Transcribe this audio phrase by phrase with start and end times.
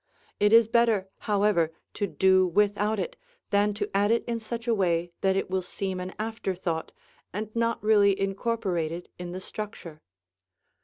[0.39, 3.15] It is better, however, to do without it
[3.51, 6.91] than to add it in such a way that it will seem an afterthought
[7.31, 10.01] and not really incorporated in the structure.